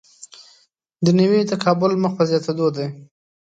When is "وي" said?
2.75-2.87